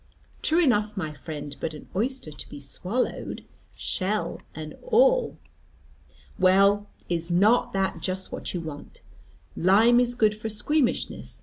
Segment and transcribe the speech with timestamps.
[0.41, 3.45] "True enough, my friend: but an oyster to be swallowed
[3.77, 5.37] shell and all."
[6.39, 9.01] "Well, is not that just what you want?
[9.55, 11.39] Lime is good for squeamishness.